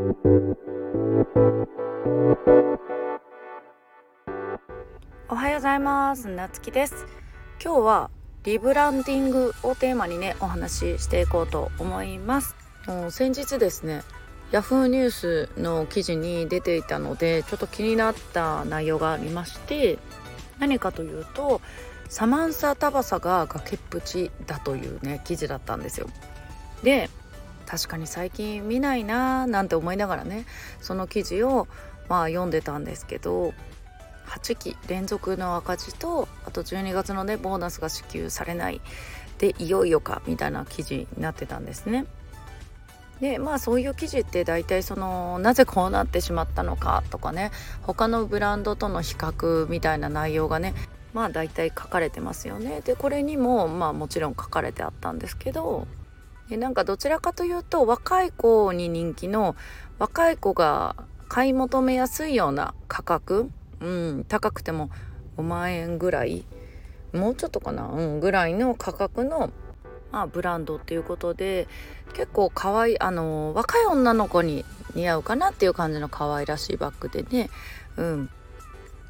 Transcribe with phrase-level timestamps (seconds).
[0.00, 0.02] お
[5.34, 6.26] はようございます。
[6.28, 7.04] なつきです。
[7.62, 8.10] 今日は
[8.44, 12.56] リブランディングをテーマにねお話ししていこうと思います。
[13.10, 14.00] 先日ですね
[14.52, 19.98] ヤフーニュースの記事に出ていたのでちょっと気になった内容がありまして
[20.58, 21.60] 何かというと
[22.08, 26.08] サマンサ・タバサが崖っぷちだというね記事だったんですよ。
[26.82, 27.10] で
[27.70, 30.44] 確かに最近見ないなーなんて思いながらね
[30.80, 31.68] その記事を
[32.08, 33.54] まあ読んでたんですけど
[34.26, 38.80] 8期連続の赤字とあと12月のねボーナスが支給されない
[39.38, 42.06] でいよいよかみたいな記事になってたんですね。
[43.20, 50.74] でまあそういう記事って大体そのなぜこうなってしまったのかとかね他のブランドとの比較みたいな内容がね
[51.12, 52.80] まあ大体書かれてますよね。
[52.80, 55.86] でこれにもまあもちろん書かれてあったんですけど
[56.50, 59.56] でなんかどちらかというと若い子に人気の
[59.98, 60.96] 若い子が
[61.28, 64.90] 買い求めやすいような価格うん高くても
[65.36, 66.44] 5万円ぐらい
[67.12, 69.50] もうちょっとかな、うん、ぐらいの価格の、
[70.10, 71.68] まあ、ブランドっていうことで
[72.14, 74.64] 結構可愛いあの若い女の子に
[74.94, 77.48] 似合うかなっていう感じの可愛らしいバッグでね
[77.96, 78.30] うん。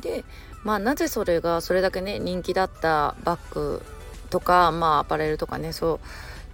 [0.00, 0.24] で
[0.64, 3.82] まあなぜそれがそれだけね人気だったバッグ
[4.30, 6.00] とかまあアパレルとかねそう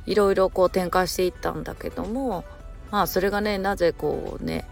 [0.09, 2.45] いろいろこう展開していったんだけども
[2.91, 4.65] まあそれがねなぜこうね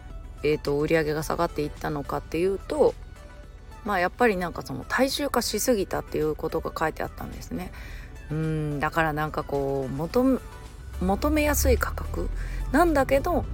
[0.43, 2.95] えーと売り上げが下がっていったのかっていうと
[3.85, 7.71] まあやっぱりなんかその大衆化しすぎたっていうことが書いてあったんですね。
[8.31, 10.41] うんだからなんかこう求
[11.01, 12.29] 求めやすい価格。
[12.73, 13.45] なんだけど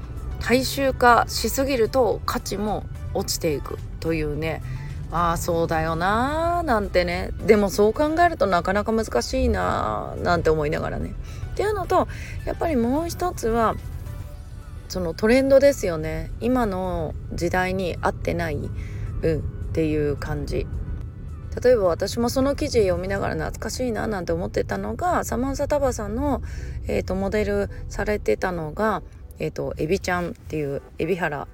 [0.40, 4.62] 大衆化しすぎると価値も落ちていくというね。
[5.10, 7.30] ああそうだよなーなんてね。
[7.44, 11.14] でもそう考えるとなかなか難しいなーなんて思いながらね。
[11.52, 12.08] っていうのと
[12.44, 13.76] やっぱりもう一つは
[14.88, 16.30] そのトレンドですよね。
[16.40, 20.66] 今の時代に合ってない、うん、っていう感じ。
[21.62, 26.42] 例えば私もその記事読みながら懐かしいななんて思ってたのがサマンサタバさんの、
[26.86, 29.02] えーと、モデルされてたのが、
[29.38, 31.48] えーと、エビちゃんっていう海老原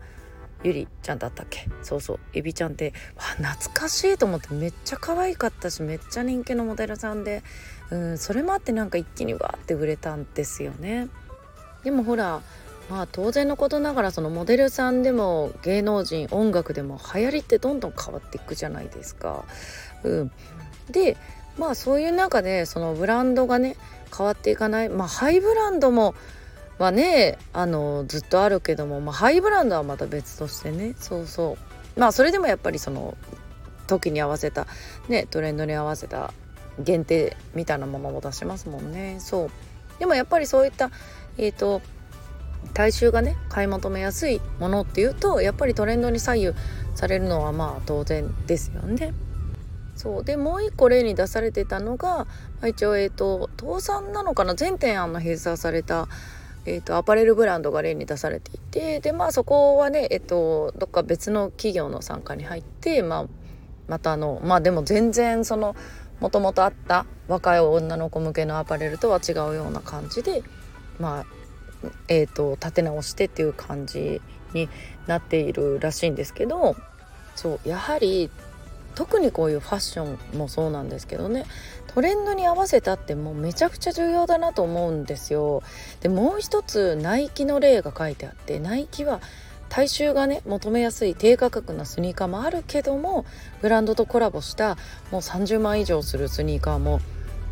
[0.64, 1.68] ゆりちゃんだったっけ？
[1.82, 2.18] そうそう。
[2.32, 7.42] エビちゃんってわ懐かしいと思ってめっちゃ可愛かったしめっちゃ人気のモデルさんで。
[7.90, 11.08] うんそれもあってなんか一気にわーって売れたんですよね。
[11.84, 12.42] でもほら
[12.90, 19.44] まあ当然のことながらそのモデルさんでも芸能人音楽でも流行りってどんどん変わっていくじゃないですか。
[20.02, 20.32] うん、
[20.90, 21.16] で
[21.56, 23.76] まあそういう中でそのブランドがね
[24.14, 24.90] 変わっていかない。
[24.90, 26.14] まあハイブランドも
[26.78, 30.94] はねあのずっとあるけども、まあ、ハイブランドはまた別としてね。
[30.98, 31.56] そうそ
[31.96, 32.00] う。
[32.00, 33.16] まあそれでもやっぱりその
[33.86, 34.66] 時に合わせた
[35.08, 36.32] ねトレンドに合わせた
[36.78, 39.16] 限定みたいなものも出しますもんね。
[39.20, 39.50] そう。
[39.98, 40.90] でもやっぱりそういった
[41.36, 41.82] えっ、ー、と
[42.74, 46.52] 大衆がね買い求めやすいものっていうとやっぱりトレンドに左右
[46.94, 49.14] されるのはまあ当然ですよね。
[49.96, 50.24] そう。
[50.24, 52.28] でもう一個例に出されてたのが、
[52.64, 54.54] 一応えっ、ー、と倒産なのかな？
[54.54, 56.06] 全店あの閉鎖された、
[56.66, 63.26] えーと、アパレルブランドが例に出されていてでまあそこはねえ、ー、とどっか別の企業の参加に入って、まあ、
[63.86, 65.74] またあのまあでも全然その
[66.20, 70.42] もともとあった若い女の子向けのアパレルとは違うような感じで
[70.98, 71.38] まあ
[72.08, 74.20] えーと、立て直してっていう感じ
[74.52, 74.68] に
[75.06, 76.74] なっているらしいんですけど
[77.36, 78.30] そうやはり
[78.98, 81.46] 特にこういうファッションもそうなんですけどね
[81.86, 85.62] トレンドに合わせたってもうめちゃくちゃ重要だなと思うんですよ。
[86.00, 89.20] でもう一つナイキの例が書いてあってナイキは
[89.68, 93.24] 大衆がね求めやすい低価格なスニーカーもあるけども
[93.62, 94.76] ブランドとコラボした
[95.12, 97.00] もう30万以上するスニーカーも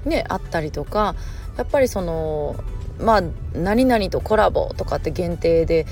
[0.04, 1.14] ねあったりとか
[1.56, 2.56] やっぱりその
[2.98, 3.22] まあ
[3.54, 5.86] 何々とコラボとかって限定で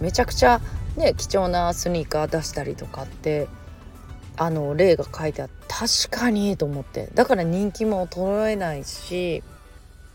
[0.00, 0.60] めちゃくちゃ
[0.96, 3.48] ね貴重なスニーカー出したりとかって
[4.40, 9.42] あの例が書いてあって確かにと思ってだから人気も衰えないし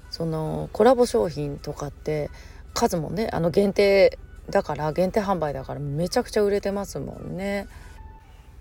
[0.09, 2.31] そのコラボ商品とかって
[2.73, 4.17] 数もねあの限定
[4.49, 7.67] だから限定販売だからめちゃくちゃ売れてますもんね。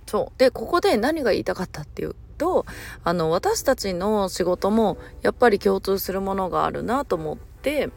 [0.07, 2.67] そうでここで何が言いたかったっていうと
[3.03, 7.89] あの私たちの仕事もやっぱり共通するものがあるなと思って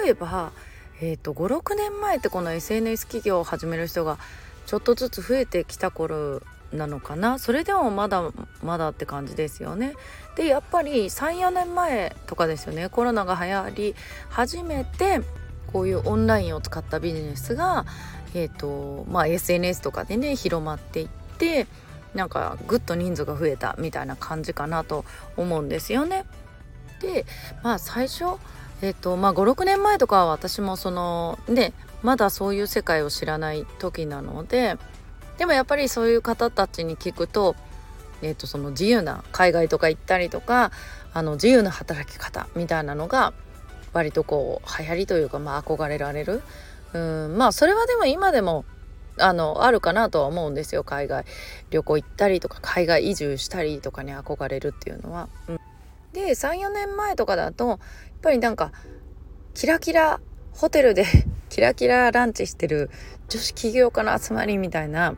[0.00, 0.52] 例えば、
[1.00, 4.18] えーと、56年前ってこの SNS 企業を始める人が
[4.66, 6.40] ちょっとずつ増えてきた頃
[6.72, 7.38] なのかな？
[7.38, 8.22] それでもまだ
[8.62, 9.94] まだって感じですよね。
[10.36, 13.94] でやっぱり34年前とかですよねコロナが流行り
[14.30, 15.20] 始めて
[15.72, 17.84] こういうオンラインを使ったビジネスが、
[18.34, 21.08] えーとまあ、SNS とかでね広まっていっ
[21.38, 21.66] て
[22.14, 25.04] なんかぐっと人数が増えたみたいな感じかなと
[25.36, 26.24] 思うんですよね。
[27.00, 27.26] で
[27.62, 28.38] まあ最初
[28.80, 31.72] えっ、ー、とまあ56年前とかは私もそのね
[32.02, 34.76] まだそういう世界を知らない時なので
[35.42, 37.56] でもやっぱりそういう方たちに聞くと,、
[38.22, 40.70] えー、とその自由な海外とか行ったりとか
[41.12, 43.32] あの自由な働き方みたいなのが
[43.92, 46.42] 割とこう流行りというか、まあ、憧れられる。
[46.92, 46.98] う
[47.28, 48.64] んまあそれはでも今でも
[49.18, 50.84] あのあるかなとは思うんですよ。
[50.84, 51.24] 海外
[51.70, 55.28] 旅行行ったりとか海外移住したりとかに憧れるっていうのは。
[55.48, 55.58] うん、
[56.12, 57.78] で34年前とかだとやっ
[58.22, 58.70] ぱりなんか
[59.54, 60.20] キラキラ
[60.52, 61.04] ホテルで
[61.48, 62.90] キラキラランチしてる
[63.28, 65.16] 女子起業家の集まりみたいな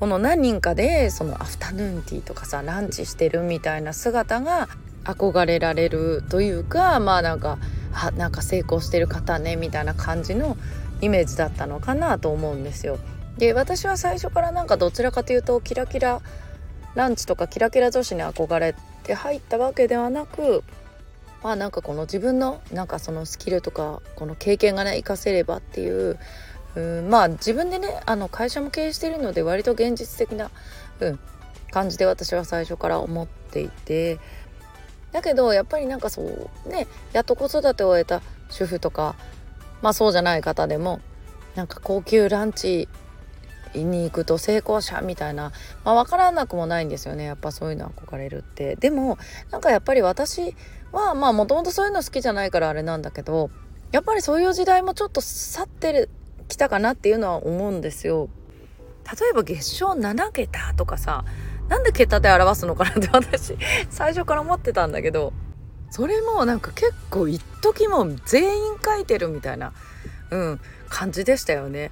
[0.00, 4.68] この何人かでそのアフタヌーンティーとかさランチしてるみたいな姿が
[5.04, 7.58] 憧れられるというかまあなんか
[7.92, 10.56] あなんか成功してる方ねみたいな感じの
[11.02, 12.98] イメージだったのかなと思うんですよ。
[13.36, 16.22] で私は最初からなんかどちらかというとキラキラ
[16.94, 20.64] ランチとかキラキラ女子に憧れて入ったわけではなく
[21.42, 26.18] まあなんかこの自分のなんかそのスキルとかこの経験がね活かせればっていう
[26.76, 30.50] うんまあ自分でねあの会社も経営しているので割と現実的な、
[31.00, 31.18] うん、
[31.70, 34.18] 感じで私は最初から思っていて。
[35.12, 39.16] だけどやっぱりなんかそうねやっと子育てを終えた主婦とか
[39.82, 41.00] まあそうじゃない方でも
[41.56, 42.88] なんか高級ランチ
[43.74, 45.52] に行くと成功者みたいな、
[45.84, 47.24] まあ、分からなくもないんですよね。
[47.24, 48.76] やっぱそういうの憧れるって。
[48.76, 49.18] でも
[49.50, 50.56] なんかやっぱり私
[50.92, 53.50] はまあもともとそういうの好きじゃないからあれなんだけど
[53.92, 56.10] やっぱりそういう時代もちょっと去ってる
[56.50, 58.28] きたかなっていうのは思うんですよ
[59.20, 61.24] 例えば月賞7桁とかさ
[61.68, 63.56] なんで桁で表すのかなって 私
[63.88, 65.32] 最初から思ってたんだけど
[65.90, 69.72] それもなんか結構一時も全員書いてるみたいな、
[70.30, 71.90] うん、感じでしたよね。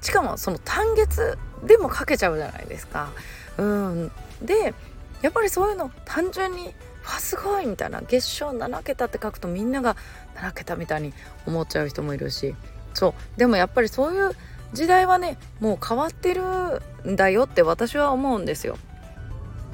[0.00, 3.10] しかもその単月でも書けちゃうじゃないですか。
[3.58, 4.72] うん、で
[5.20, 6.74] やっぱりそういうの単純に
[7.04, 9.96] 「わすごい!」みたいな月賞7桁って書くとみんなが
[10.36, 11.12] 7桁みたいに
[11.46, 12.54] 思っちゃう人もいるし
[12.94, 14.32] そうでもやっぱりそういう
[14.72, 18.76] 時代はねもう変わってるんだよって私は思うんですよ。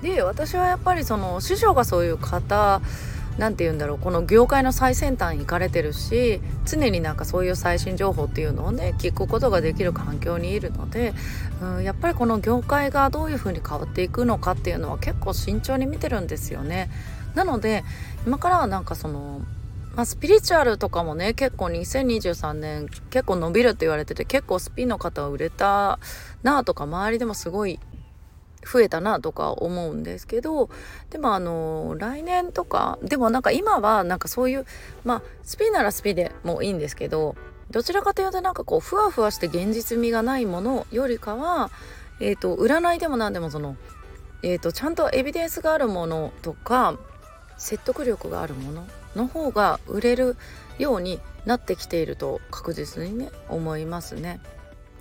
[0.02, 2.82] で私はやっぱりその師匠がそういう方
[3.38, 11.12] 何て言うんだろうこの業界の最先端に行かれてるし常になんかそういう最新情報っていうのをね聞くことができる環境にいるので、
[11.60, 16.90] うん、やっぱりこの業界がどういうふうに変わっていくのかっていうのは結構慎重に見てるんですよね。
[17.34, 17.84] なので
[18.26, 19.42] 今からはなんかその
[19.96, 25.98] まあ、スピリチュアルとかもね結構2023年結構伸びるって言われてて結構スピンの方は売れた
[26.42, 27.80] なとか周りでもすごい
[28.70, 30.68] 増えたなとか思うんですけど
[31.08, 34.66] でもあの来年とかでもなんか今はなんかそういう
[35.04, 37.34] まあスピンならスピでもいいんですけど
[37.70, 41.70] どちらかというとなんかこうふわふわして現実味がないものよりかは、
[42.20, 43.76] えーと、占いでも何でもその、
[44.42, 46.96] えーと、ちゃんとエビデンスがあるものとか
[47.56, 48.86] 説得力があるもの
[49.16, 50.36] の方が売れる
[50.78, 54.40] ようになってきていると確実にね思いますね。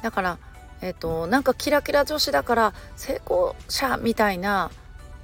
[0.02, 0.38] だから
[0.82, 4.72] えっ、ー、となんかキラキラ女子だから成功者みたいな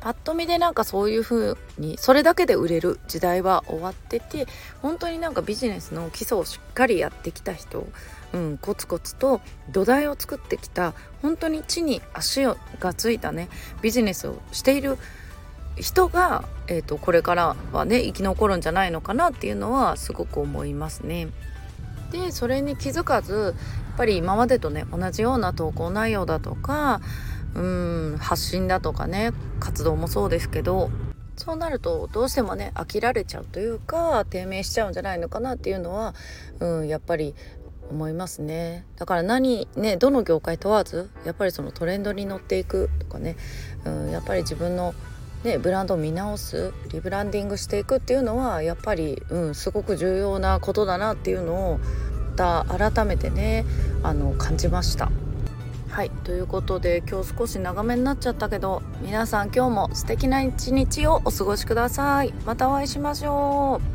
[0.01, 4.47] パッと見でなんかそういう風にそれだけで売れる時代は終わってて
[4.81, 7.87] 本当になんかビジネスの基礎をしっかりやってきた人、
[8.33, 12.41] うん、コツコツと土台を作ってきた本当に地に足
[12.79, 13.47] がついたね
[13.83, 15.20] ビジネスをしている人
[15.81, 21.27] 人が、えーとこれからはね生き残るんじゃないのかなっていうのはすごく思いますね。
[22.11, 23.55] でそれに気づかず
[23.87, 27.01] やっぱり今までとね同じような投稿内容だとか
[27.55, 30.89] うん発信だとかね活動もそうですけど
[31.35, 36.13] そうなるとどうしてもね飽きられちゃうというか低迷しちゃうんじゃないのかなっていうのは、
[36.59, 37.33] うん、やっぱり
[37.89, 43.35] 思いますねだから何ねどの業界問わずやっぱりそのトレンドに乗っていくとかね、
[43.85, 44.93] うん、やっぱり自分の
[45.43, 51.79] ね、ブランドを見直すリブランディングしていくっていうのはやっぱり、うん、すごく重要なことだなっていうのを
[52.37, 53.65] また改めてね
[54.03, 55.11] あの感じました。
[55.89, 62.33] はいということで今日少し長めになっちゃったけど皆さん今日も素敵な一日をお過ごしください。
[62.45, 63.90] またお会いしましょう。